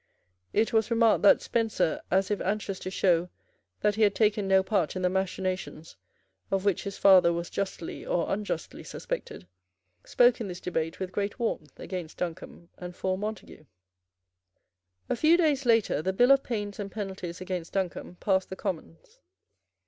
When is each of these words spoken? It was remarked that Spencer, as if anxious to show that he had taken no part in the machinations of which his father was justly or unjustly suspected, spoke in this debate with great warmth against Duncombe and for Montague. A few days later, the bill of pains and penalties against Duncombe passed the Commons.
It 0.51 0.73
was 0.73 0.89
remarked 0.89 1.21
that 1.21 1.43
Spencer, 1.43 2.01
as 2.09 2.31
if 2.31 2.41
anxious 2.41 2.79
to 2.79 2.89
show 2.89 3.29
that 3.81 3.93
he 3.93 4.01
had 4.01 4.15
taken 4.15 4.47
no 4.47 4.63
part 4.63 4.95
in 4.95 5.03
the 5.03 5.11
machinations 5.11 5.95
of 6.49 6.65
which 6.65 6.85
his 6.85 6.97
father 6.97 7.31
was 7.31 7.51
justly 7.51 8.03
or 8.03 8.25
unjustly 8.33 8.83
suspected, 8.83 9.45
spoke 10.03 10.41
in 10.41 10.47
this 10.47 10.59
debate 10.59 10.99
with 10.99 11.11
great 11.11 11.37
warmth 11.37 11.79
against 11.79 12.17
Duncombe 12.17 12.69
and 12.79 12.95
for 12.95 13.15
Montague. 13.15 13.65
A 15.07 15.15
few 15.15 15.37
days 15.37 15.67
later, 15.67 16.01
the 16.01 16.13
bill 16.13 16.31
of 16.31 16.41
pains 16.41 16.79
and 16.79 16.91
penalties 16.91 17.39
against 17.39 17.73
Duncombe 17.73 18.17
passed 18.19 18.49
the 18.49 18.55
Commons. 18.55 19.19